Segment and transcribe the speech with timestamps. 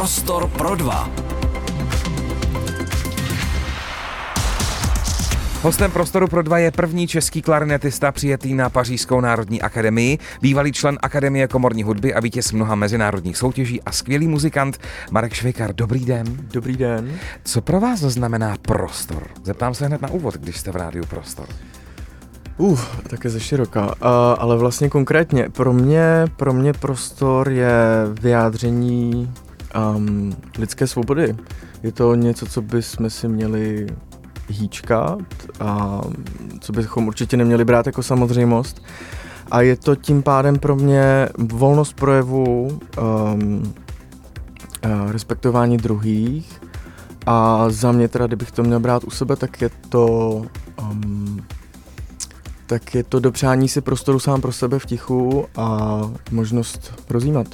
[0.00, 1.10] Prostor pro dva.
[5.62, 10.98] Hostem prostoru pro dva je první český klarinetista přijetý na Pařížskou národní akademii, bývalý člen
[11.02, 14.78] Akademie komorní hudby a vítěz mnoha mezinárodních soutěží a skvělý muzikant
[15.10, 15.72] Marek Švejkar.
[15.74, 16.24] Dobrý den.
[16.52, 17.18] Dobrý den.
[17.44, 19.26] Co pro vás znamená prostor?
[19.44, 21.46] Zeptám se hned na úvod, když jste v rádiu Prostor.
[22.56, 22.80] Uh,
[23.10, 23.86] také ze široka.
[23.86, 23.92] Uh,
[24.38, 27.72] ale vlastně konkrétně, pro mě, pro mě prostor je
[28.20, 29.32] vyjádření
[29.96, 31.36] um, lidské svobody.
[31.82, 33.86] Je to něco, co bychom si měli
[34.48, 35.18] hýčkat
[35.60, 36.00] a
[36.60, 38.82] co bychom určitě neměli brát jako samozřejmost.
[39.50, 43.74] A je to tím pádem pro mě volnost projevu, um,
[45.10, 46.62] respektování druhých
[47.26, 50.42] a za mě teda, kdybych to měl brát u sebe, tak je to
[50.82, 51.29] um,
[52.70, 57.46] tak je to dopřání si prostoru sám pro sebe v tichu a možnost rozjímat.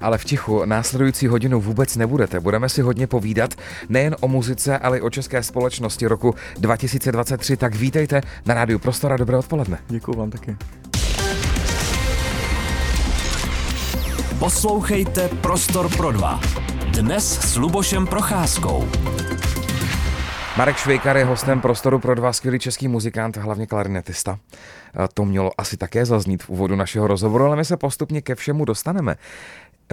[0.00, 2.40] Ale v tichu následující hodinu vůbec nebudete.
[2.40, 3.54] Budeme si hodně povídat
[3.88, 7.56] nejen o muzice, ale i o české společnosti roku 2023.
[7.56, 9.16] Tak vítejte na Rádiu Prostora.
[9.16, 9.78] Dobré odpoledne.
[9.88, 10.56] Děkuji vám taky.
[14.38, 16.40] Poslouchejte Prostor pro dva.
[16.90, 18.88] Dnes s Lubošem Procházkou.
[20.56, 24.38] Marek Švejkar je hostem Prostoru pro dva skvělý český muzikant, hlavně klarinetista.
[25.14, 28.64] To mělo asi také zaznít v úvodu našeho rozhovoru, ale my se postupně ke všemu
[28.64, 29.16] dostaneme.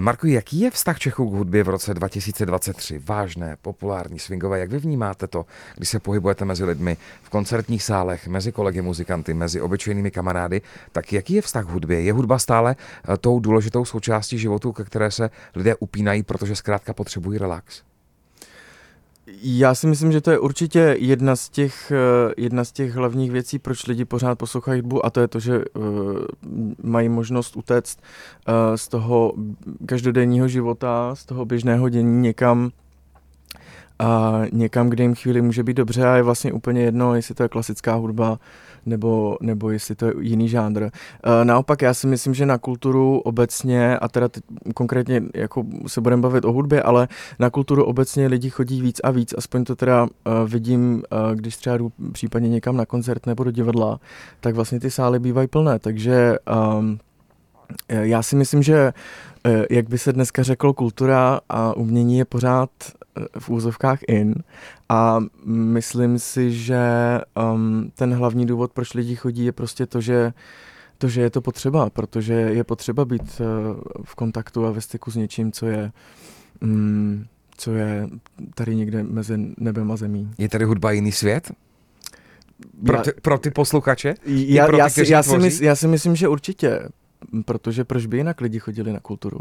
[0.00, 2.98] Marku, jaký je vztah Čechů k hudbě v roce 2023?
[2.98, 4.58] Vážné, populární, swingové.
[4.58, 9.34] Jak vy vnímáte to, když se pohybujete mezi lidmi v koncertních sálech, mezi kolegy muzikanty,
[9.34, 10.62] mezi obyčejnými kamarády?
[10.92, 12.00] Tak jaký je vztah k hudbě?
[12.00, 12.76] Je hudba stále
[13.08, 17.82] eh, tou důležitou součástí životu, ke které se lidé upínají, protože zkrátka potřebují relax?
[19.26, 23.30] Já si myslím, že to je určitě jedna z těch, eh, jedna z těch hlavních
[23.30, 25.84] věcí, proč lidi pořád poslouchají hudbu a to je to, že uh,
[26.82, 27.98] mají možnost utéct
[28.48, 29.32] uh, z toho
[29.86, 32.70] každodenního života, z toho běžného dění někam
[33.98, 37.42] a někam, kde jim chvíli může být dobře a je vlastně úplně jedno, jestli to
[37.42, 38.38] je klasická hudba
[38.86, 40.82] nebo, nebo jestli to je jiný žánr.
[40.82, 40.90] E,
[41.44, 46.22] naopak já si myslím, že na kulturu obecně, a teda teď konkrétně jako se budeme
[46.22, 47.08] bavit o hudbě, ale
[47.38, 51.56] na kulturu obecně lidi chodí víc a víc, aspoň to teda e, vidím, e, když
[51.56, 54.00] třeba jdu případně někam na koncert nebo do divadla,
[54.40, 56.36] tak vlastně ty sály bývají plné, takže
[56.78, 56.98] um,
[57.88, 58.92] já si myslím, že
[59.70, 62.70] jak by se dneska řeklo, kultura a umění je pořád
[63.38, 64.34] v úzovkách in
[64.88, 66.80] a myslím si, že
[67.52, 70.32] um, ten hlavní důvod, proč lidi chodí, je prostě to, že
[70.98, 73.46] to, že je to potřeba, protože je potřeba být uh,
[74.04, 75.92] v kontaktu a ve styku s něčím, co je
[76.62, 77.26] um,
[77.56, 78.08] co je
[78.54, 80.30] tady někde mezi nebem a zemí.
[80.38, 81.52] Je tady hudba jiný svět?
[82.86, 84.14] Pro ty, pro ty posluchače?
[84.26, 86.88] Já, pro ty, já, si, já, si mysl, já si myslím, že určitě,
[87.44, 89.38] protože proč by jinak lidi chodili na kulturu?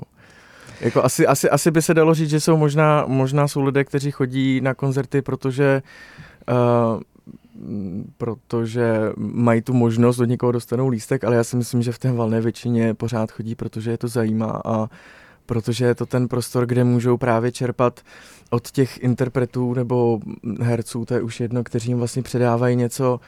[0.81, 4.11] Jako asi, asi, asi by se dalo říct, že jsou možná, možná jsou lidé, kteří
[4.11, 5.81] chodí na koncerty, protože
[6.49, 7.01] uh,
[8.17, 12.11] protože mají tu možnost od někoho dostanou lístek, ale já si myslím, že v té
[12.11, 14.89] valné většině pořád chodí, protože je to zajímá a
[15.45, 17.99] protože je to ten prostor, kde můžou právě čerpat
[18.49, 20.19] od těch interpretů nebo
[20.61, 23.19] herců, to je už jedno, kteří jim vlastně předávají něco,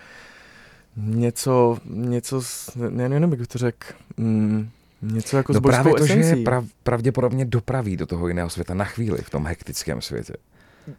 [0.97, 2.41] něco, něco,
[2.89, 4.69] ne, nevím, jak to řekl, mm,
[5.14, 6.30] Něco jako no právě to, esencí.
[6.30, 10.34] že prav, pravděpodobně dopraví do toho jiného světa na chvíli v tom hektickém světě.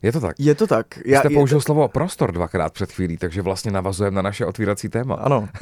[0.02, 0.36] Je to tak?
[0.38, 0.86] Je to tak.
[1.04, 1.62] Já, jste použil to...
[1.62, 5.14] slovo prostor dvakrát před chvílí, takže vlastně navazujeme na naše otvírací téma.
[5.14, 5.48] Ano.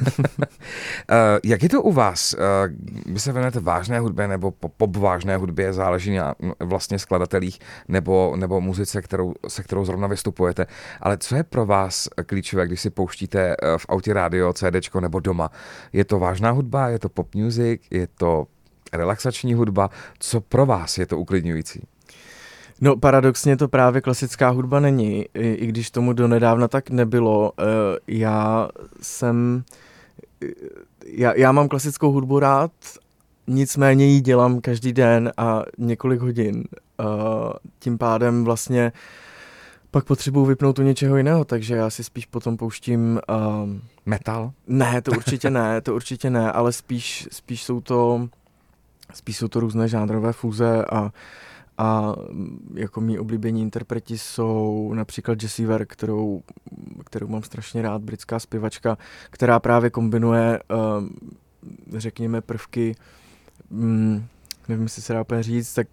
[1.11, 2.33] Eh, jak je to u vás?
[2.33, 2.37] Eh,
[3.05, 8.61] vy se věnujete vážné hudbě nebo pop vážné hudbě, záleží na vlastně skladatelích nebo, nebo
[8.61, 10.67] muzice, kterou, se kterou zrovna vystupujete.
[11.01, 15.19] Ale co je pro vás klíčové, když si pouštíte eh, v autě rádio, CD nebo
[15.19, 15.51] doma?
[15.93, 18.47] Je to vážná hudba, je to pop music, je to
[18.93, 19.89] relaxační hudba?
[20.19, 21.87] Co pro vás je to uklidňující?
[22.81, 27.51] No paradoxně to právě klasická hudba není, i, i když tomu donedávna tak nebylo.
[27.59, 27.63] Eh,
[28.07, 28.69] já
[29.01, 29.63] jsem,
[30.43, 30.47] eh,
[31.05, 32.71] já, já mám klasickou hudbu rád,
[33.47, 36.63] nicméně ji dělám každý den a několik hodin.
[36.99, 37.05] Eh,
[37.79, 38.91] tím pádem vlastně
[39.91, 43.19] pak potřebuji vypnout u něčeho jiného, takže já si spíš potom pouštím...
[43.29, 43.69] Uh,
[44.05, 44.51] Metal?
[44.67, 48.29] Ne, to určitě ne, to určitě ne, ale spíš, spíš jsou to
[49.13, 51.11] spíš jsou to různé žánrové fúze a
[51.77, 56.43] a mm, jako mý oblíbení interpreti jsou například Jessie Ware, kterou,
[57.05, 58.97] kterou mám strašně rád, britská zpěvačka,
[59.29, 61.07] která právě kombinuje, uh,
[61.99, 62.95] řekněme, prvky,
[63.69, 64.25] um,
[64.69, 65.87] nevím, jestli se dá úplně říct, tak,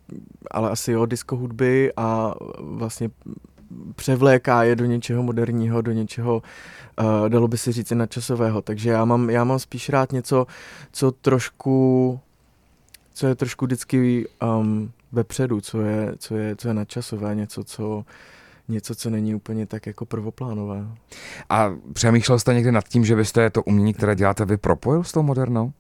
[0.51, 3.11] ale asi jo, disco hudby a vlastně
[3.97, 6.43] převléká je do něčeho moderního, do něčeho,
[7.01, 8.63] uh, dalo by se říct, nadčasového.
[8.63, 10.47] Takže já mám, já mám spíš rád něco,
[10.93, 12.21] co trošku,
[13.15, 14.29] co je trošku vždycky
[14.61, 18.05] um, vepředu, co je, co je, co je nadčasové, něco, co
[18.69, 20.87] něco, co není úplně tak jako prvoplánové.
[21.51, 25.13] A přemýšlel jste někdy nad tím, že byste to umění, které děláte vy, propojil s
[25.13, 25.73] tou modernou?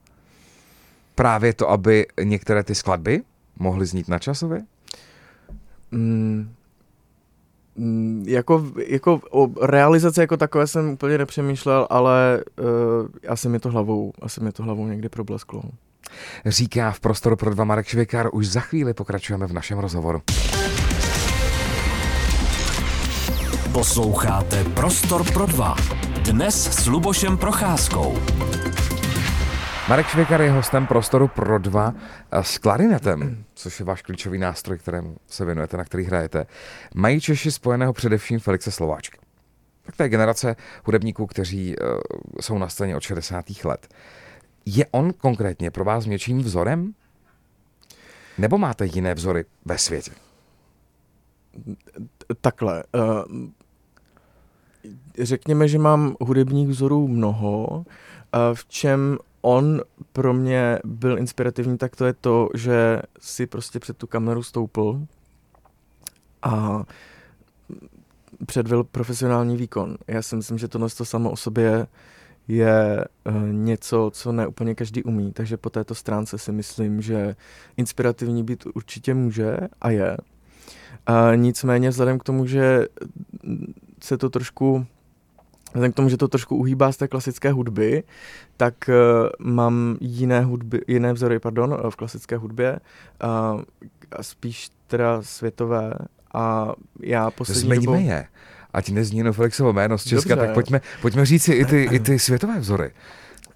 [1.14, 3.22] Právě to, aby některé ty skladby
[3.58, 4.62] mohly znít na časově?
[5.90, 6.54] Mm,
[7.76, 13.70] mm, jako, jako o realizaci jako takové jsem úplně nepřemýšlel, ale uh, asi mi to
[13.70, 15.62] hlavou, asi mi to hlavou někdy problesklo.
[16.46, 20.22] Říká v prostoru pro dva Marek Švěkár, už za chvíli pokračujeme v našem rozhovoru.
[23.72, 25.76] Posloucháte Prostor pro dva.
[26.22, 28.18] Dnes s Lubošem Procházkou.
[29.88, 31.94] Marek Švěkar je hostem prostoru pro dva
[32.32, 36.46] s klarinetem, což je váš klíčový nástroj, kterému se věnujete, na který hrajete.
[36.94, 39.18] Mají Češi spojeného především Felixe Slováčka.
[39.82, 41.86] Tak to je generace hudebníků, kteří uh,
[42.40, 43.44] jsou na scéně od 60.
[43.64, 43.88] let.
[44.66, 46.94] Je on konkrétně pro vás něčím vzorem?
[48.38, 50.10] Nebo máte jiné vzory ve světě?
[52.40, 52.84] Takhle.
[52.94, 53.48] Uh,
[55.18, 57.84] řekněme, že mám hudebních vzorů mnoho.
[58.54, 59.80] V čem on
[60.12, 65.06] pro mě byl inspirativní, tak to je to, že si prostě před tu kameru stoupil
[66.42, 66.84] a
[68.46, 69.96] předvil profesionální výkon.
[70.08, 71.86] Já si myslím, že to samo o sobě
[72.48, 77.36] je uh, něco, co ne úplně každý umí, takže po této stránce si myslím, že
[77.76, 80.16] inspirativní být určitě může a je.
[81.08, 82.86] Uh, nicméně vzhledem k tomu, že
[84.02, 84.86] se to trošku
[85.72, 88.02] Vzhledem k tomu, že to trošku uhýbá z té klasické hudby,
[88.56, 92.80] tak uh, mám jiné, hudby, jiné vzory pardon, v klasické hudbě,
[93.24, 93.62] uh,
[94.20, 95.94] spíš teda světové
[96.34, 98.06] a já poslední Zmeňme dobou...
[98.06, 98.26] je.
[98.72, 100.46] Ať nezní jenom Felixovo jméno z Česka, Dobře.
[100.46, 102.90] tak pojďme, pojďme říct si i ty, i ty světové vzory.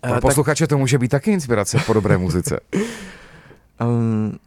[0.00, 0.68] Pro uh, posluchače tak...
[0.68, 2.60] to může být taky inspirace po dobré muzice.
[3.80, 4.38] um,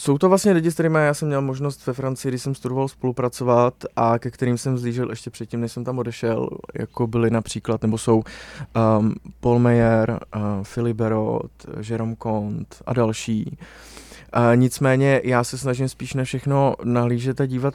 [0.00, 2.88] jsou to vlastně lidi, s kterými já jsem měl možnost ve Francii, když jsem studoval
[2.88, 7.82] spolupracovat a ke kterým jsem zlížel ještě předtím, než jsem tam odešel, jako byli například,
[7.82, 8.22] nebo jsou
[8.98, 10.42] um, Paul Meyer, uh,
[10.74, 11.50] Philip Berot,
[11.88, 13.58] Jerome Comte a další.
[14.36, 17.74] Uh, nicméně já se snažím spíš na všechno nahlížet a dívat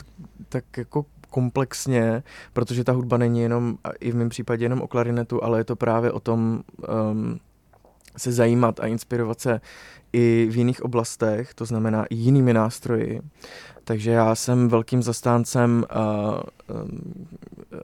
[0.49, 2.23] tak jako komplexně,
[2.53, 5.75] protože ta hudba není jenom, i v mém případě jenom o klarinetu, ale je to
[5.75, 6.63] právě o tom
[7.11, 7.39] um,
[8.17, 9.61] se zajímat a inspirovat se
[10.13, 13.21] i v jiných oblastech, to znamená i jinými nástroji.
[13.83, 17.27] Takže já jsem velkým zastáncem uh, um,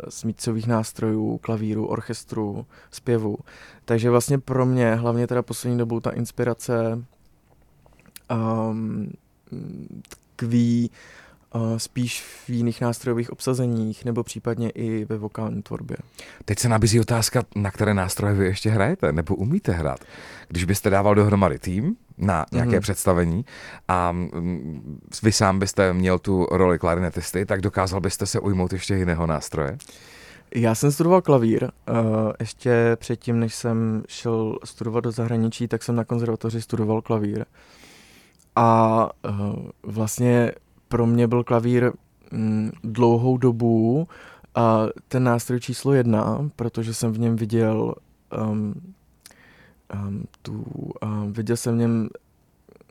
[0.09, 3.37] smícových nástrojů, klavíru, orchestru, zpěvu.
[3.85, 7.03] Takže vlastně pro mě, hlavně teda poslední dobou, ta inspirace
[8.31, 9.11] um,
[10.09, 10.91] tkví
[11.77, 15.97] spíš v jiných nástrojových obsazeních nebo případně i ve vokální tvorbě.
[16.45, 19.99] Teď se nabízí otázka, na které nástroje vy ještě hrajete nebo umíte hrát.
[20.47, 22.81] Když byste dával dohromady tým na nějaké mm.
[22.81, 23.45] představení
[23.87, 28.95] a mm, vy sám byste měl tu roli klarinetisty, tak dokázal byste se ujmout ještě
[28.95, 29.77] jiného nástroje?
[30.55, 31.63] Já jsem studoval klavír.
[31.63, 31.97] Uh,
[32.39, 37.45] ještě předtím, než jsem šel studovat do zahraničí, tak jsem na konzervatoři studoval klavír.
[38.55, 40.51] A uh, vlastně
[40.91, 41.91] pro mě byl klavír
[42.31, 44.07] mm, dlouhou dobu
[44.55, 47.95] a ten nástroj číslo jedna, protože jsem v něm viděl
[48.51, 48.73] um,
[49.93, 50.65] um, tu,
[51.03, 52.09] um, viděl jsem v něm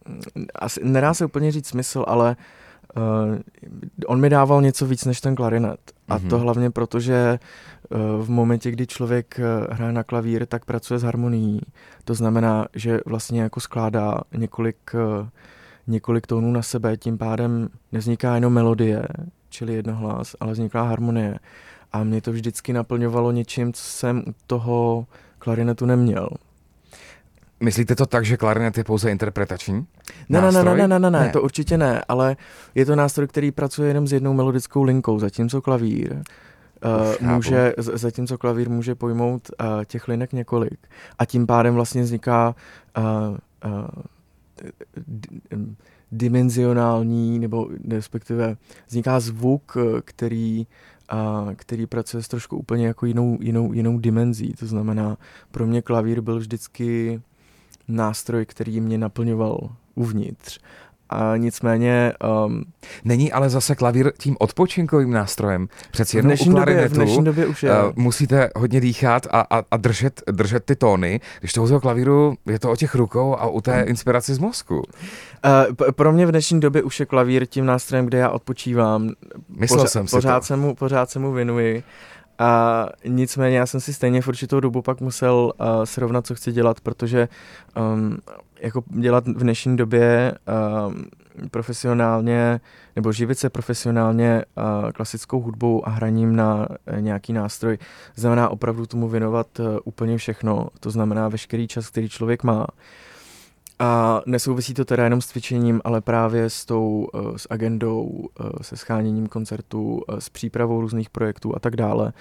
[0.08, 2.36] mm, asi nedá se úplně říct smysl, ale
[2.96, 3.38] uh,
[4.06, 5.80] on mi dával něco víc než ten klarinet.
[6.08, 6.28] A mm-hmm.
[6.28, 6.44] to mhm.
[6.44, 7.38] hlavně proto, že
[7.90, 11.60] uh, v momentě, kdy člověk uh, hraje na klavír, tak pracuje s harmonií.
[12.04, 15.28] To znamená, že vlastně jako skládá několik uh,
[15.90, 19.08] několik tónů na sebe, tím pádem nevzniká jenom melodie,
[19.48, 21.38] čili jednohlas, ale vzniká harmonie.
[21.92, 25.06] A mě to vždycky naplňovalo něčím, co jsem u toho
[25.38, 26.28] klarinetu neměl.
[27.60, 29.86] Myslíte to tak, že klarinet je pouze interpretační?
[30.28, 32.36] Ne, ne, ne, ne, ne, ne, ne, to určitě ne, ale
[32.74, 36.22] je to nástroj, který pracuje jenom s jednou melodickou linkou, zatímco klavír
[37.20, 40.78] Uh, může, zatímco klavír může pojmout uh, těch linek několik.
[41.18, 42.54] A tím pádem vlastně vzniká
[42.98, 43.04] uh,
[43.72, 43.88] uh,
[46.12, 48.56] dimenzionální, nebo respektive
[48.88, 50.66] vzniká zvuk, který,
[51.08, 54.54] a, který pracuje s trošku úplně jako jinou, jinou, jinou dimenzí.
[54.58, 55.16] To znamená,
[55.50, 57.20] pro mě klavír byl vždycky
[57.88, 60.60] nástroj, který mě naplňoval uvnitř.
[61.12, 62.12] A nicméně...
[62.46, 62.64] Um,
[63.04, 65.68] Není ale zase klavír tím odpočinkovým nástrojem.
[65.90, 67.70] Přeci jenom u klarinetu době, v dnešní době už je.
[67.70, 71.20] Uh, musíte hodně dýchat a, a, a držet, držet ty tóny.
[71.40, 73.88] Když to u toho klavíru je to o těch rukou a u té hmm.
[73.88, 74.76] inspiraci z mozku.
[74.78, 74.82] Uh,
[75.90, 79.10] pro mě v dnešní době už je klavír tím nástrojem, kde já odpočívám.
[79.48, 80.46] Myslel Pořa- jsem si pořád to.
[80.46, 81.82] Se mu, pořád se mu věnuji.
[82.38, 86.52] A nicméně já jsem si stejně v určitou dobu pak musel uh, srovnat, co chci
[86.52, 87.28] dělat, protože
[87.94, 88.18] um,
[88.60, 90.34] jako dělat v dnešní době
[90.88, 91.04] um,
[91.50, 92.60] profesionálně
[92.96, 97.78] nebo živit se profesionálně uh, klasickou hudbou a hraním na uh, nějaký nástroj
[98.14, 100.68] znamená opravdu tomu věnovat uh, úplně všechno.
[100.80, 102.66] To znamená veškerý čas, který člověk má.
[103.78, 108.50] A nesouvisí to teda jenom s cvičením, ale právě s tou, uh, s agendou, uh,
[108.62, 112.12] se scháněním koncertů, uh, s přípravou různých projektů a tak dále.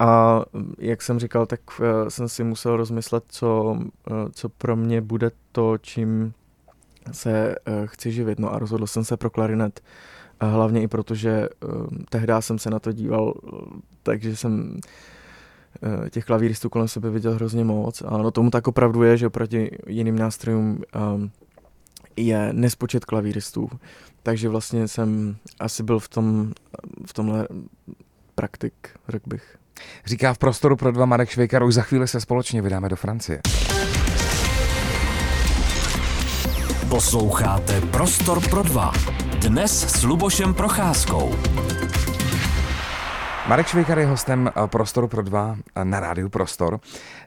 [0.00, 0.42] A
[0.78, 3.76] jak jsem říkal, tak uh, jsem si musel rozmyslet, co,
[4.10, 6.32] uh, co pro mě bude to, čím
[7.12, 8.38] se uh, chci živit.
[8.38, 9.80] No a rozhodl jsem se pro klarinet.
[10.40, 11.48] Hlavně i proto, že
[12.08, 13.34] tehdy jsem se na to díval,
[14.02, 14.80] takže jsem
[16.10, 18.02] těch klavíristů kolem sebe viděl hrozně moc.
[18.02, 20.82] A no tomu tak opravdu je, že oproti jiným nástrojům
[22.16, 23.70] je nespočet klavíristů.
[24.22, 26.52] Takže vlastně jsem asi byl v, tom,
[27.06, 27.48] v tomhle
[28.34, 28.74] praktik,
[29.08, 29.59] řekl bych.
[30.06, 33.40] Říká v prostoru pro dva Marek Švejkar, už za chvíli se společně vydáme do Francie.
[36.88, 38.92] Posloucháte Prostor pro dva.
[39.38, 41.34] Dnes s Lubošem Procházkou.
[43.48, 46.80] Marek Švejkar je hostem eh, Prostoru pro dva eh, na rádiu Prostor.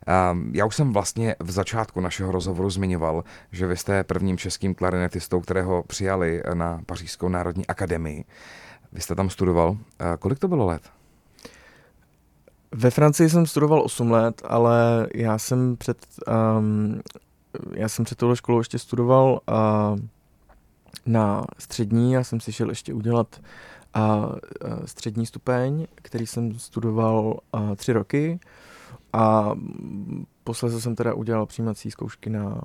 [0.07, 0.13] Eh,
[0.51, 5.41] já už jsem vlastně v začátku našeho rozhovoru zmiňoval, že vy jste prvním českým klarinetistou,
[5.41, 8.25] kterého přijali na Pařížskou národní akademii.
[8.91, 9.77] Vy jste tam studoval.
[10.19, 10.81] Kolik to bylo let?
[12.73, 16.07] Ve Francii jsem studoval 8 let, ale já jsem před,
[16.57, 17.01] um,
[17.73, 19.99] já jsem před touhle školou ještě studoval uh,
[21.05, 23.41] na střední, já jsem si šel ještě udělat
[23.95, 24.35] uh,
[24.85, 28.39] střední stupeň, který jsem studoval uh, tři roky
[29.13, 29.55] a
[30.43, 32.61] posledně jsem teda udělal přijímací zkoušky na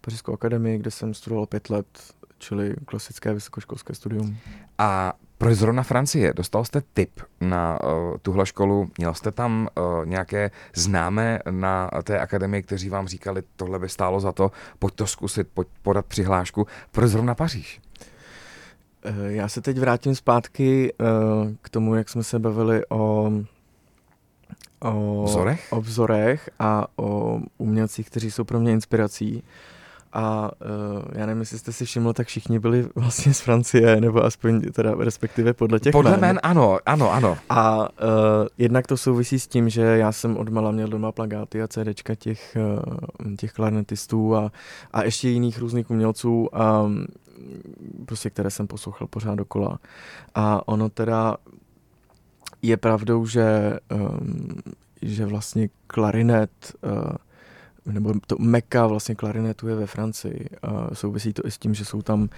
[0.00, 4.36] Pařížskou akademii, kde jsem studoval pět let, čili klasické vysokoškolské studium.
[4.78, 6.32] A proč zrovna Francie?
[6.32, 8.90] Dostal jste tip na uh, tuhle školu?
[8.98, 14.20] Měl jste tam uh, nějaké známé na té akademii, kteří vám říkali, tohle by stálo
[14.20, 16.66] za to, pojď to zkusit, pojď podat přihlášku.
[16.92, 17.80] Proč zrovna Paříž?
[19.04, 21.06] Eh, já se teď vrátím zpátky uh,
[21.62, 23.32] k tomu, jak jsme se bavili o
[24.80, 25.66] o vzorech?
[25.70, 29.34] o vzorech a o umělcích, kteří jsou pro mě inspirací.
[29.34, 29.42] Uh,
[30.12, 34.24] a uh, já nevím, jestli jste si všiml, tak všichni byli vlastně z Francie, nebo
[34.24, 37.38] aspoň teda respektive podle těch Podle men, ano, ano, ano.
[37.48, 37.86] A uh,
[38.58, 42.56] jednak to souvisí s tím, že já jsem odmala měl doma plagáty a CDčka těch,
[43.26, 44.52] uh, těch klarnetistů a,
[44.92, 46.48] a ještě jiných různých umělců,
[46.84, 47.06] um,
[48.06, 49.78] prostě které jsem poslouchal pořád dokola.
[50.34, 51.36] A ono teda
[52.62, 54.56] je pravdou, že, um,
[55.02, 56.50] že vlastně klarinet
[56.82, 57.10] uh,
[57.92, 60.48] nebo to meka vlastně klarinetu je ve Francii.
[60.62, 62.28] A souvisí to i s tím, že jsou tam uh,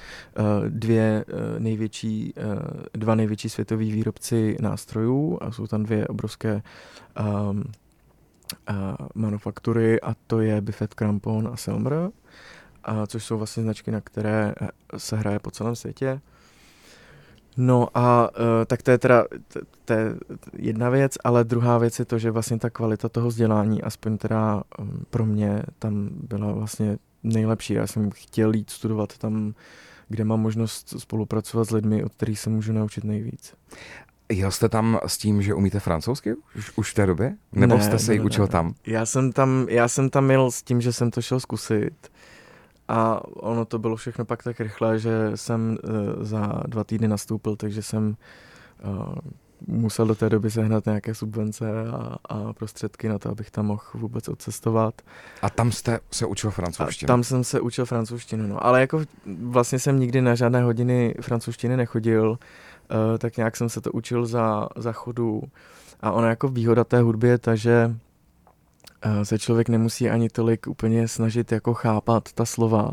[0.68, 6.62] dvě uh, největší, uh, dva největší světoví výrobci nástrojů a jsou tam dvě obrovské
[7.50, 7.64] um,
[9.14, 12.10] manufaktury a to je Buffet Crampon a Selmer,
[12.84, 14.54] a což jsou vlastně značky, na které
[14.96, 16.20] se hraje po celém světě.
[17.62, 20.14] No a uh, tak to je teda to, to je
[20.56, 24.62] jedna věc, ale druhá věc je to, že vlastně ta kvalita toho vzdělání, aspoň teda
[24.78, 27.74] um, pro mě, tam byla vlastně nejlepší.
[27.74, 29.54] Já jsem chtěl jít studovat tam,
[30.08, 33.54] kde mám možnost spolupracovat s lidmi, od kterých se můžu naučit nejvíc.
[34.32, 37.36] Jel jste tam s tím, že umíte francouzsky už, už v té době?
[37.52, 38.74] Nebo ne, jste se ji učil ne, tam?
[38.86, 39.66] Já jsem tam?
[39.68, 42.10] Já jsem tam jel s tím, že jsem to šel zkusit
[42.90, 47.56] a ono to bylo všechno pak tak rychle, že jsem uh, za dva týdny nastoupil,
[47.56, 48.16] takže jsem
[48.84, 49.14] uh,
[49.66, 53.82] musel do té doby sehnat nějaké subvence a, a prostředky na to, abych tam mohl
[53.94, 55.02] vůbec odcestovat.
[55.42, 57.06] A tam jste se učil francouzštinu?
[57.06, 58.66] A tam jsem se učil francouzštinu, no.
[58.66, 59.00] Ale jako
[59.42, 62.38] vlastně jsem nikdy na žádné hodiny francouzštiny nechodil, uh,
[63.18, 65.42] tak nějak jsem se to učil za, za chodu.
[66.00, 67.96] A ona jako výhoda té hudby je ta, že
[69.22, 72.90] se člověk nemusí ani tolik úplně snažit jako chápat ta slova,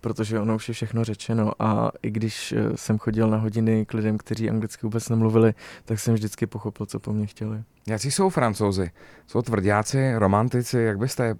[0.00, 3.94] protože ono už je všechno řečeno a i když eh, jsem chodil na hodiny k
[3.94, 5.54] lidem, kteří anglicky vůbec nemluvili,
[5.84, 7.62] tak jsem vždycky pochopil, co po mně chtěli.
[7.86, 8.90] Jaký jsou francouzi?
[9.26, 11.36] Jsou tvrdáci, romantici, jak byste je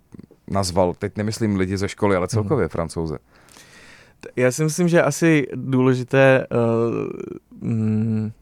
[0.48, 0.94] nazval?
[0.94, 2.68] Teď nemyslím lidi ze školy, ale celkově hmm.
[2.68, 3.18] francouze.
[4.36, 8.32] Já si myslím, že asi důležité uh, mm,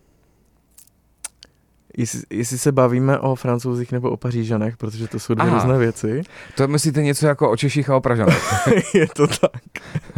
[1.99, 5.55] jestli, jestli se bavíme o francouzích nebo o pařížanech, protože to jsou dvě Aha.
[5.55, 6.23] různé věci.
[6.55, 8.43] To myslíte něco jako o Češích a o Pražanech?
[8.95, 9.62] je to tak.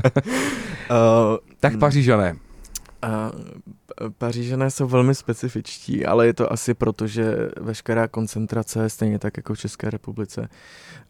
[0.04, 2.36] uh, tak pařížané.
[3.04, 3.40] Uh,
[4.18, 9.54] Pařížané jsou velmi specifičtí, ale je to asi proto, že veškerá koncentrace, stejně tak jako
[9.54, 10.40] v České republice,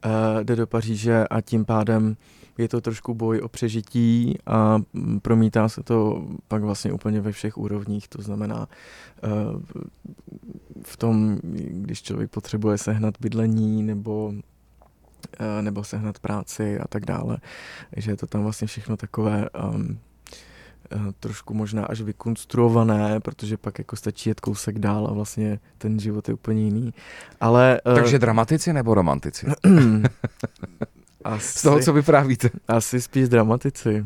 [0.04, 2.16] uh, jde do Paříže a tím pádem
[2.60, 4.82] je to trošku boj o přežití a
[5.22, 8.68] promítá se to pak vlastně úplně ve všech úrovních, to znamená
[9.22, 9.28] eh,
[10.82, 11.38] v tom,
[11.70, 14.32] když člověk potřebuje sehnat bydlení nebo
[15.38, 17.38] eh, nebo sehnat práci a tak dále,
[17.96, 19.98] že je to tam vlastně všechno takové um,
[21.20, 26.28] trošku možná až vykonstruované, protože pak jako stačí jet kousek dál a vlastně ten život
[26.28, 26.94] je úplně jiný.
[27.40, 29.46] Ale, Takže dramatici nebo romantici?
[31.24, 32.50] asi, Z toho, co vyprávíte.
[32.68, 34.04] Asi spíš dramatici.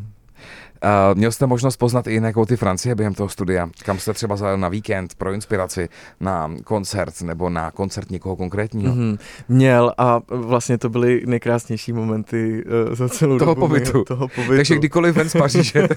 [0.84, 3.68] Uh, měl jste možnost poznat i jiné kouty Francie během toho studia?
[3.84, 5.88] Kam jste třeba zajel na víkend pro inspiraci,
[6.20, 8.94] na koncert nebo na koncert někoho konkrétního?
[8.94, 9.18] Mm-hmm.
[9.48, 14.04] Měl a vlastně to byly nejkrásnější momenty uh, za celou toho dobu pobytu.
[14.04, 14.56] toho pobytu.
[14.56, 15.88] Takže kdykoliv ven z Paříže.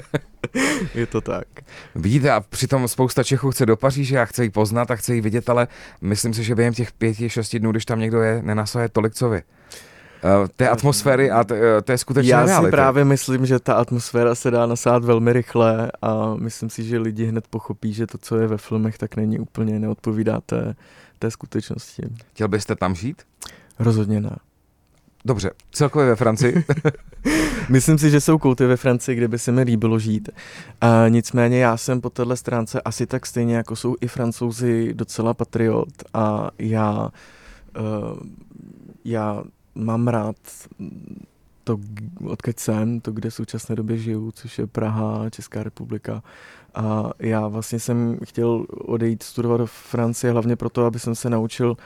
[0.94, 1.44] je to tak.
[1.94, 5.20] Vidíte, a přitom spousta Čechů chce do Paříže a chce ji poznat a chce ji
[5.20, 5.68] vidět, ale
[6.00, 9.30] myslím si, že během těch pěti, šesti dnů, když tam někdo je, nenasaje tolik, co
[9.30, 9.42] vy.
[10.24, 11.44] Uh, té atmosféry a
[11.84, 12.66] to je skutečně Já reality.
[12.66, 16.98] si právě myslím, že ta atmosféra se dá nasát velmi rychle a myslím si, že
[16.98, 20.74] lidi hned pochopí, že to, co je ve filmech, tak není úplně neodpovídá té,
[21.18, 22.02] té skutečnosti.
[22.32, 23.22] Chtěl byste tam žít?
[23.78, 24.36] Rozhodně ne.
[25.24, 26.64] Dobře, celkově ve Francii?
[27.68, 30.28] Myslím si, že jsou kouty ve Francii, kde by se mi líbilo žít.
[30.80, 35.34] A nicméně já jsem po téhle stránce asi tak stejně, jako jsou i francouzi, docela
[35.34, 37.10] patriot a já,
[37.78, 38.18] uh,
[39.04, 39.42] já
[39.74, 40.36] mám rád
[41.64, 41.78] to,
[42.24, 46.22] odkud jsem, to, kde v současné době žiju, což je Praha, Česká republika.
[46.74, 51.76] A já vlastně jsem chtěl odejít studovat do Francie hlavně proto, aby jsem se naučil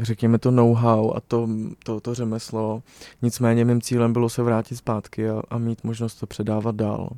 [0.00, 1.48] řekněme to know-how a to,
[1.84, 2.82] to, to řemeslo.
[3.22, 7.10] Nicméně mým cílem bylo se vrátit zpátky a, a mít možnost to předávat dál.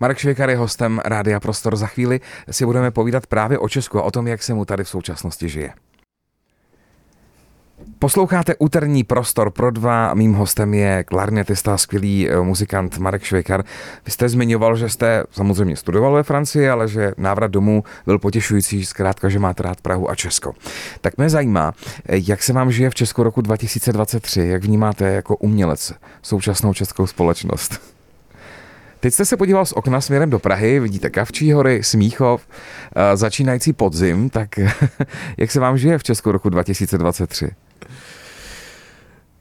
[0.00, 1.76] Marek Švejkar je hostem Rádia Prostor.
[1.76, 4.84] Za chvíli si budeme povídat právě o Česku a o tom, jak se mu tady
[4.84, 5.72] v současnosti žije.
[8.02, 10.14] Posloucháte úterní prostor pro dva.
[10.14, 13.64] Mým hostem je klarnetista, skvělý eh, muzikant Marek Švejkar.
[14.04, 18.84] Vy jste zmiňoval, že jste samozřejmě studoval ve Francii, ale že návrat domů byl potěšující,
[18.84, 20.52] zkrátka, že máte rád Prahu a Česko.
[21.00, 21.72] Tak mě zajímá,
[22.08, 27.06] eh, jak se vám žije v Česku roku 2023, jak vnímáte jako umělec současnou českou
[27.06, 27.80] společnost?
[29.00, 32.42] Teď jste se podíval z okna směrem do Prahy, vidíte Kavčí hory, Smíchov,
[32.96, 34.48] eh, začínající podzim, tak
[35.36, 37.50] jak se vám žije v Česku roku 2023?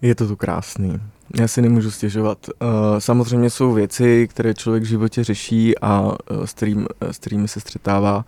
[0.02, 1.00] Je to tu krásný.
[1.40, 2.38] Já si nemůžu stěžovat.
[2.50, 7.48] Uh, samozřejmě jsou věci, které člověk v životě řeší a uh, s, kterým, s kterými
[7.48, 8.26] se střetává.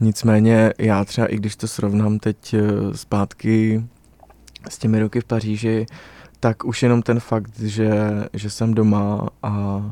[0.00, 2.54] Nicméně já třeba, i když to srovnám teď
[2.94, 3.84] zpátky
[4.68, 5.86] s těmi roky v Paříži,
[6.40, 7.90] tak už jenom ten fakt, že,
[8.32, 9.82] že jsem doma a,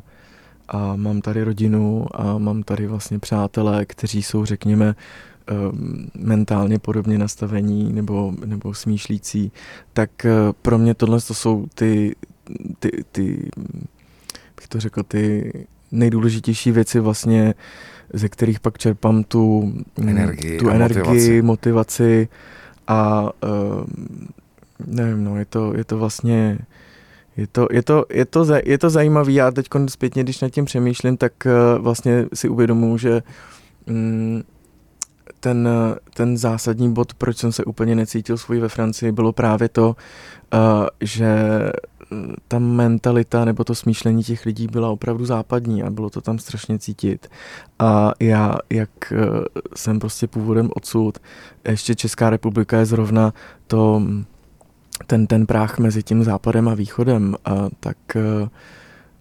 [0.68, 4.94] a mám tady rodinu a mám tady vlastně přátelé, kteří jsou, řekněme,
[6.14, 9.52] mentálně podobně nastavení nebo, nebo smýšlící,
[9.92, 10.30] tak eh,
[10.62, 12.14] pro mě tohle to jsou ty,
[12.78, 13.50] ty, ty,
[14.56, 15.52] bych to řekl, ty
[15.92, 17.54] nejdůležitější věci vlastně,
[18.12, 21.42] ze kterých pak čerpám tu mm, energii, tu energii motivaci.
[21.42, 22.28] motivaci
[22.88, 23.84] a uh,
[24.86, 26.58] nevím, no, je to, je to vlastně
[27.36, 29.32] je to, je to, je to, je to zajímavé.
[29.32, 33.22] Já teď zpětně, když nad tím přemýšlím, tak uh, vlastně si uvědomuji, že
[33.88, 34.42] um,
[35.46, 35.68] ten,
[36.14, 40.60] ten zásadní bod, proč jsem se úplně necítil svůj ve Francii, bylo právě to, uh,
[41.00, 41.72] že eh,
[42.48, 46.78] ta mentalita nebo to smýšlení těch lidí byla opravdu západní a bylo to tam strašně
[46.78, 47.28] cítit.
[47.78, 49.18] A já, jak uh,
[49.76, 51.18] jsem prostě původem odsud,
[51.68, 53.34] ještě Česká republika je zrovna
[53.66, 54.02] to,
[55.06, 57.96] ten, ten práh mezi tím západem a východem, a tak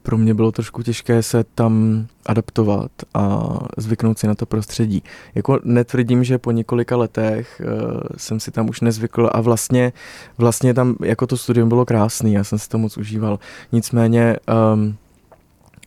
[0.05, 3.39] pro mě bylo trošku těžké se tam adaptovat a
[3.77, 5.03] zvyknout si na to prostředí.
[5.35, 9.93] Jako netvrdím, že po několika letech uh, jsem si tam už nezvykl a vlastně,
[10.37, 13.39] vlastně tam jako to studium bylo krásný, já jsem si to moc užíval.
[13.71, 14.35] Nicméně
[14.73, 14.95] um,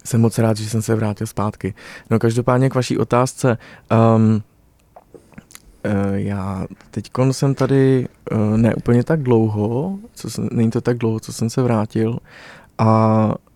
[0.05, 1.75] jsem moc rád, že jsem se vrátil zpátky.
[2.11, 3.59] No každopádně k vaší otázce.
[4.17, 4.43] Um,
[6.13, 11.21] já teď jsem tady uh, ne úplně tak dlouho, co jsem, není to tak dlouho,
[11.21, 12.19] co jsem se vrátil
[12.79, 13.48] a Eh,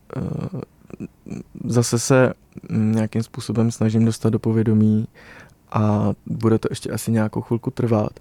[1.64, 2.32] zase se
[2.70, 5.08] nějakým způsobem snažím dostat do povědomí
[5.72, 8.20] a bude to ještě asi nějakou chvilku trvat.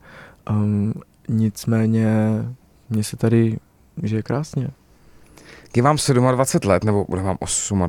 [0.50, 0.94] Um,
[1.30, 2.16] nicméně
[2.90, 3.60] mně se tady
[4.04, 4.70] žije krásně.
[5.76, 5.98] Je vám
[6.32, 7.82] 27 let, nebo bude vám 28,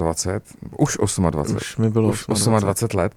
[0.78, 0.96] už
[1.30, 2.60] 28, už mi bylo už 28.
[2.60, 3.12] 28 let,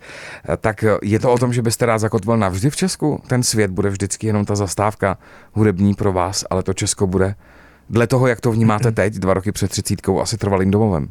[0.50, 3.22] eh, tak eh, je to o tom, že byste rád zakotvil navždy v Česku?
[3.28, 5.18] Ten svět bude vždycky jenom ta zastávka
[5.54, 7.36] hudební pro vás, ale to Česko bude
[7.90, 11.10] dle toho, jak to vnímáte teď, dva roky před třicítkou, asi trvalým domovem?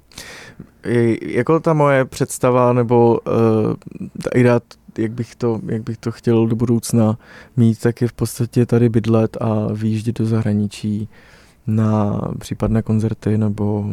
[1.22, 3.74] Jako ta moje představa, nebo uh,
[4.22, 4.60] ta idea,
[4.98, 7.18] jak bych, to, jak bych to chtěl do budoucna
[7.56, 11.08] mít, tak je v podstatě tady bydlet a výjíždět do zahraničí
[11.66, 13.84] na případné koncerty nebo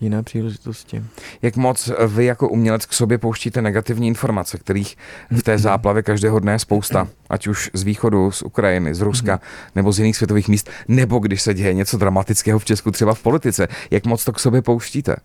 [0.00, 1.04] jiné příležitosti.
[1.42, 4.96] Jak moc vy jako umělec k sobě pouštíte negativní informace, kterých
[5.30, 9.32] v té záplavě každého dne je spousta, ať už z východu, z Ukrajiny, z Ruska,
[9.32, 9.42] mhm.
[9.74, 13.22] nebo z jiných světových míst, nebo když se děje něco dramatického v Česku, třeba v
[13.22, 13.68] politice.
[13.90, 15.16] Jak moc to k sobě pouštíte?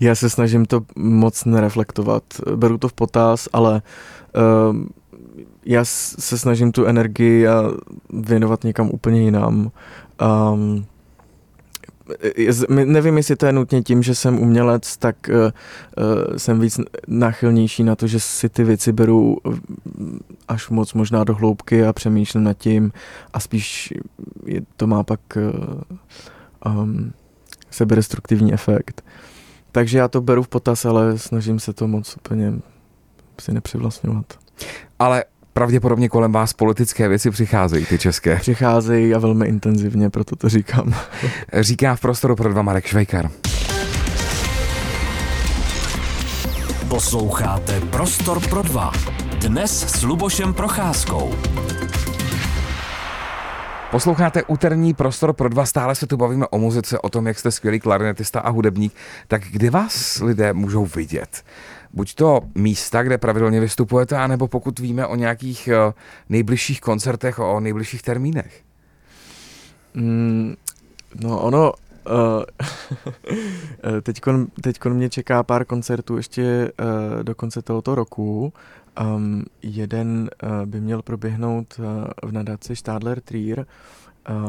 [0.00, 2.22] Já se snažím to moc nereflektovat.
[2.56, 3.82] Beru to v potaz, ale
[4.70, 4.76] uh,
[5.64, 7.46] já se snažím tu energii
[8.12, 9.70] věnovat někam úplně jinam.
[10.52, 10.86] Um,
[12.68, 17.84] nevím, jestli to je nutně tím, že jsem umělec, tak uh, uh, jsem víc náchylnější
[17.84, 19.36] na to, že si ty věci beru
[20.48, 22.92] až moc možná do hloubky a přemýšlím nad tím
[23.32, 23.94] a spíš
[24.76, 25.20] to má pak
[26.66, 27.12] um,
[27.70, 29.04] seberestruktivní efekt.
[29.72, 32.52] Takže já to beru v potaz, ale snažím se to moc úplně
[33.40, 34.26] si nepřivlastňovat.
[34.98, 38.36] Ale pravděpodobně kolem vás politické věci přicházejí, ty české.
[38.36, 40.94] Přicházejí a velmi intenzivně, proto to říkám.
[41.60, 43.30] Říká v prostoru pro dva Marek Švejkar.
[46.88, 48.92] Posloucháte Prostor pro dva.
[49.38, 51.34] Dnes s Lubošem Procházkou.
[53.90, 57.50] Posloucháte úterní prostor pro dva, stále se tu bavíme o muzice, o tom, jak jste
[57.50, 58.94] skvělý klarinetista a hudebník.
[59.28, 61.44] Tak kde vás lidé můžou vidět?
[61.94, 65.92] Buď to místa, kde pravidelně vystupujete, anebo pokud víme o nějakých eh,
[66.28, 68.62] nejbližších koncertech, o nejbližších termínech?
[69.94, 70.54] Mm,
[71.20, 71.72] no ono,
[72.10, 72.42] uh,
[74.62, 78.52] teďkon, mě čeká pár koncertů ještě uh, do konce tohoto roku.
[79.00, 81.84] Um, jeden uh, by měl proběhnout uh,
[82.30, 83.66] v nadaci Stadler Trier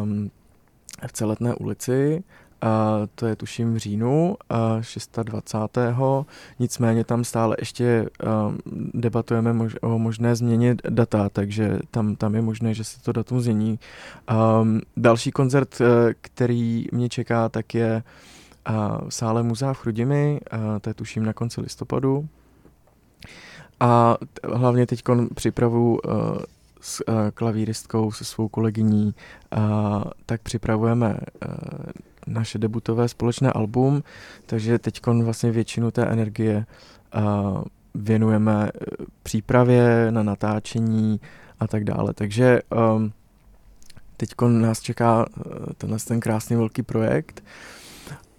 [0.01, 0.31] um,
[1.07, 2.23] v Celetné ulici
[3.15, 4.81] to je tuším v říjnu a
[5.23, 5.79] 26.
[6.59, 8.09] Nicméně tam stále ještě
[8.47, 8.57] um,
[8.93, 13.41] debatujeme mož, o možné změně data, takže tam, tam je možné, že se to datum
[13.41, 13.79] změní.
[14.61, 18.03] Um, další koncert, eh, který mě čeká, tak je
[18.69, 22.27] uh, v sále Muzea v Chrudimi, uh, to je tuším na konci listopadu.
[23.79, 24.17] A
[24.53, 25.03] hlavně teď
[25.35, 26.11] připravu uh,
[26.81, 29.13] s uh, klavíristkou, se svou kolegyní,
[29.57, 31.07] uh, tak připravujeme
[31.47, 31.85] uh,
[32.27, 34.03] naše debutové společné album,
[34.45, 36.65] takže teď vlastně většinu té energie
[37.15, 37.63] uh,
[37.95, 38.71] věnujeme e,
[39.23, 41.19] přípravě na natáčení
[41.59, 42.13] a tak dále.
[42.13, 42.61] Takže
[42.95, 43.13] um,
[44.17, 47.43] teď nás čeká e, tenhle ten krásný velký projekt.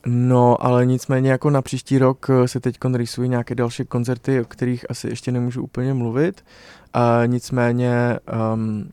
[0.06, 4.90] No, ale nicméně jako na příští rok se teď rýsují nějaké další koncerty, o kterých
[4.90, 6.44] asi ještě nemůžu úplně mluvit.
[6.92, 8.18] A nicméně
[8.54, 8.90] um,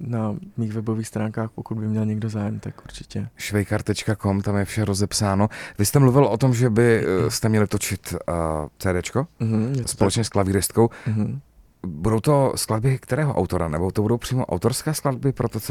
[0.00, 3.28] na mých webových stránkách, pokud by měl někdo zájem, tak určitě.
[3.36, 5.48] Švejkar.com, tam je vše rozepsáno.
[5.78, 8.36] Vy jste mluvil o tom, že by eh, jste měli točit uh,
[8.78, 10.26] CDčko mm-hmm, společně tak.
[10.26, 10.90] s klavíristkou.
[11.06, 11.40] Mm-hmm.
[11.86, 15.70] Budou to skladby kterého autora, nebo to budou přímo autorské skladby pro to CD?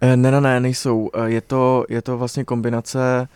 [0.00, 1.10] Eh, ne, ne, ne, nejsou.
[1.24, 3.28] Je to, je to vlastně kombinace,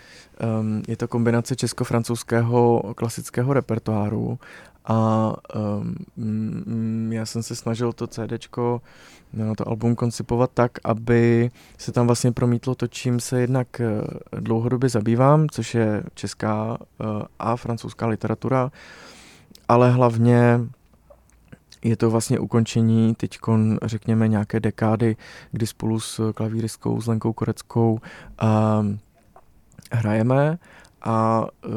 [0.60, 4.38] um, je to kombinace česko-francouzského klasického repertoáru
[4.84, 5.32] a
[6.16, 8.82] um, já jsem se snažil to CDčko
[9.32, 14.40] no, to album koncipovat tak, aby se tam vlastně promítlo to, čím se jednak eh,
[14.40, 17.04] dlouhodobě zabývám, což je česká eh,
[17.38, 18.70] a francouzská literatura,
[19.68, 20.60] ale hlavně
[21.84, 23.38] je to vlastně ukončení teď,
[23.82, 25.16] řekněme, nějaké dekády,
[25.52, 27.92] kdy spolu s klavíristkou, s Lenkou Koreckou
[28.42, 28.48] uh,
[29.92, 30.58] hrajeme.
[31.02, 31.72] A uh,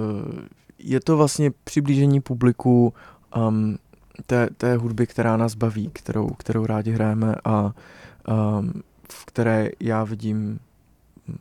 [0.88, 2.94] je to vlastně přiblížení publiku
[3.36, 3.78] um,
[4.26, 8.74] té, té hudby, která nás baví, kterou, kterou rádi hrajeme a um,
[9.12, 10.60] v které já vidím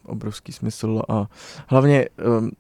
[0.07, 1.27] obrovský smysl a
[1.67, 2.51] hlavně um,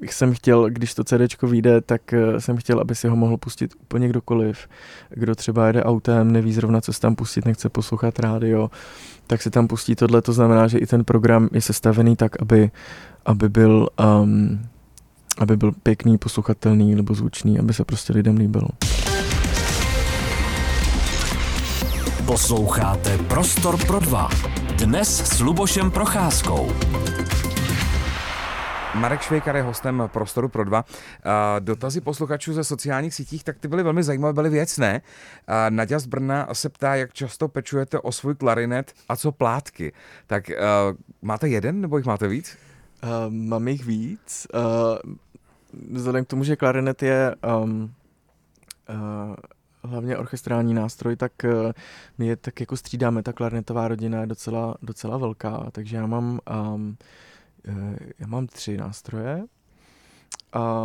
[0.00, 3.74] jsem chtěl, když to CD vyjde, tak uh, jsem chtěl, aby si ho mohl pustit
[3.82, 4.68] úplně kdokoliv.
[5.10, 8.70] Kdo třeba jede autem, neví zrovna, co si tam pustit, nechce poslouchat rádio,
[9.26, 10.22] tak si tam pustí tohle.
[10.22, 12.70] To znamená, že i ten program je sestavený tak, aby,
[13.26, 13.88] aby byl
[14.22, 14.60] um,
[15.38, 18.68] aby byl pěkný, posluchatelný nebo zvučný, aby se prostě lidem líbil.
[22.26, 24.28] Posloucháte Prostor pro dva.
[24.76, 26.72] Dnes s Lubošem Procházkou.
[28.94, 30.84] Marek Švejkar je hostem Prostoru pro dva.
[31.58, 35.00] Dotazy posluchačů ze sociálních sítích, tak ty byly velmi zajímavé, byly věcné.
[35.68, 39.92] Nadia z Brna se ptá, jak často pečujete o svůj klarinet a co plátky.
[40.26, 40.50] Tak
[41.22, 42.56] máte jeden nebo jich máte víc?
[43.04, 44.46] Uh, mám jich víc.
[44.54, 45.14] Uh,
[45.92, 47.94] vzhledem k tomu, že klarinet je um,
[48.88, 49.36] uh,
[49.82, 51.72] hlavně orchestrální nástroj, tak uh,
[52.18, 56.40] my je tak jako střídáme, ta klarnetová rodina je docela, docela velká, takže já mám,
[56.74, 56.96] um,
[57.68, 59.44] uh, já mám tři nástroje.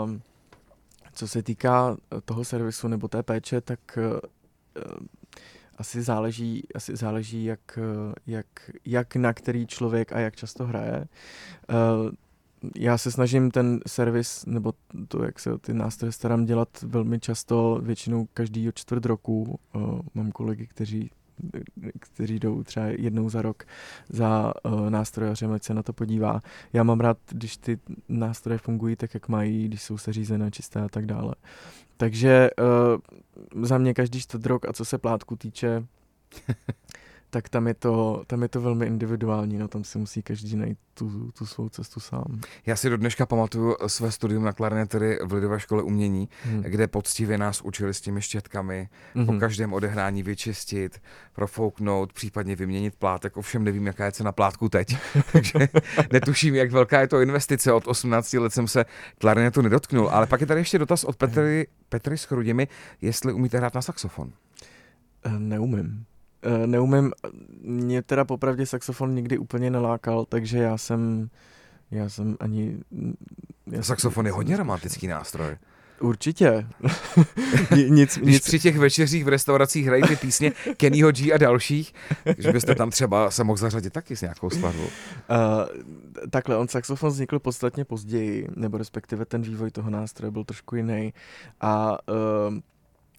[0.03, 0.21] Um,
[1.13, 4.19] co se týká toho servisu nebo té péče, tak uh,
[5.79, 7.79] asi záleží, asi záleží jak,
[8.27, 8.45] jak,
[8.85, 11.07] jak na který člověk a jak často hraje.
[11.69, 12.11] Uh,
[12.75, 14.73] já se snažím ten servis, nebo
[15.07, 19.59] to, jak se ty nástroje starám dělat velmi často, většinou každý čtvrt roku.
[19.75, 21.09] Uh, mám kolegy, kteří
[21.99, 23.63] kteří jdou třeba jednou za rok
[24.09, 26.41] za uh, nástrojařem, ať se na to podívá.
[26.73, 30.89] Já mám rád, když ty nástroje fungují tak, jak mají, když jsou seřízené, čisté a
[30.89, 31.35] tak dále.
[31.99, 32.49] Takže
[33.55, 35.85] uh, za mě každý čtvrt rok a co se plátku týče,
[37.29, 40.77] tak tam je to, tam je to velmi individuální, no tam si musí každý najít
[40.93, 42.41] tu, tu svou cestu sám.
[42.65, 46.61] Já si do dneška pamatuju své studium na klarinetery v Lidové škole umění, hmm.
[46.61, 49.25] kde poctivě nás učili s těmi štětkami hmm.
[49.25, 51.01] po každém odehrání vyčistit,
[51.33, 53.37] profouknout, případně vyměnit plátek.
[53.37, 54.97] Ovšem nevím, jaká je cena plátku teď,
[55.31, 55.59] takže
[56.11, 57.73] netuším, jak velká je to investice.
[57.73, 58.85] Od 18 let jsem se
[59.17, 62.67] klarinetu nedotknul, ale pak je tady ještě dotaz od Petry, Petry s Chrudimi,
[63.01, 64.31] jestli umíte hrát na saxofon.
[65.23, 66.05] Eh, neumím.
[66.43, 67.11] Eh, neumím,
[67.61, 71.29] mě teda popravdě saxofon nikdy úplně nelákal, takže já jsem,
[71.91, 72.77] já jsem ani...
[73.71, 75.57] Já Saxofon je hodně romantický nástroj.
[76.01, 76.67] Určitě.
[77.89, 78.43] nic, Když nic...
[78.43, 81.93] při těch večeřích v restauracích hrají ty písně Kennyho G a dalších,
[82.37, 84.83] že byste tam třeba se mohl zařadit taky s nějakou skladbou.
[84.83, 84.89] Uh,
[86.29, 91.13] takhle, on saxofon vznikl podstatně později, nebo respektive ten vývoj toho nástroje byl trošku jiný.
[91.61, 92.59] A uh,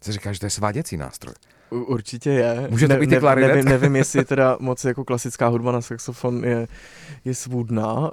[0.03, 1.35] se říká, že to je sváděcí nástroj.
[1.71, 2.67] Určitě je.
[2.71, 3.51] Může to být ne, klarinet?
[3.51, 6.69] Nevím, nevím, jestli teda moc jako klasická hudba na saxofon je,
[7.25, 7.99] je svůdná.
[7.99, 8.09] Uh,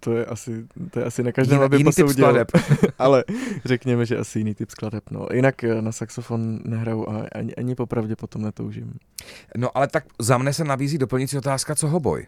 [0.00, 2.48] to je asi, to je asi na každém, aby jiný typ skladeb.
[2.98, 3.24] ale
[3.64, 5.10] řekněme, že asi jiný typ skladeb.
[5.10, 5.26] No.
[5.32, 8.94] Jinak eh, na saxofon nehraju a ani, ani popravdě potom netoužím.
[9.56, 12.26] No ale tak za mne se nabízí doplňující otázka, co hoboj?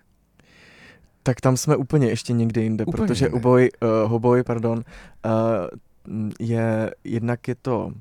[1.23, 3.37] Tak tam jsme úplně ještě někde jinde, úplně protože jinde.
[3.39, 5.33] Uboj, uh, hoboj, pardon, uh,
[6.41, 7.93] je, jednak je to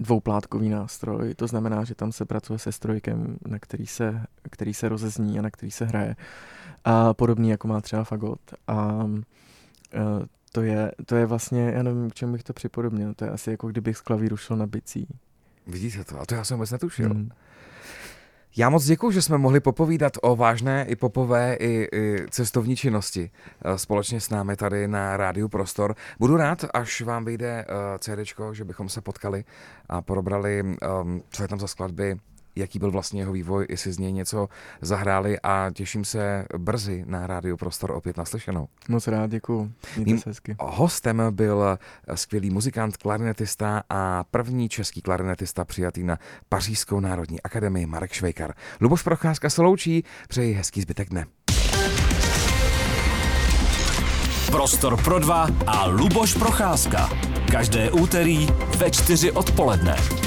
[0.00, 4.88] dvouplátkový nástroj, to znamená, že tam se pracuje se strojkem, na který se, který se
[4.88, 6.16] rozezní a na který se hraje.
[6.84, 8.40] A podobný, jako má třeba fagot.
[8.68, 9.06] A
[9.94, 10.00] e,
[10.52, 13.50] to je, to je vlastně, já nevím, k čemu bych to připodobnil, to je asi
[13.50, 15.08] jako kdybych z klavíru šel na bicí.
[15.66, 16.20] Vidíte to?
[16.20, 17.10] A to já jsem vůbec netušil.
[17.10, 17.30] Hmm.
[18.56, 23.30] Já moc děkuji, že jsme mohli popovídat o vážné i popové i, i cestovní činnosti
[23.64, 25.94] eh, společně s námi tady na Rádiu Prostor.
[26.18, 29.44] Budu rád, až vám vyjde uh, eh, CD, že bychom se potkali
[29.88, 32.16] a porobrali, um, co je tam za skladby,
[32.56, 34.48] jaký byl vlastně jeho vývoj, jestli z něj něco
[34.80, 38.68] zahráli a těším se brzy na Rádiu Prostor opět naslyšenou.
[38.88, 39.72] Moc rád, děkuji.
[39.96, 40.56] Mým hezky.
[40.60, 41.78] hostem byl
[42.14, 48.54] skvělý muzikant, klarinetista a první český klarinetista přijatý na Pařížskou národní akademii Marek Švejkar.
[48.80, 51.26] Luboš Procházka se loučí, přeji hezký zbytek dne.
[54.50, 57.10] Prostor pro dva a Luboš Procházka.
[57.50, 58.46] Každé úterý
[58.78, 60.23] ve čtyři odpoledne.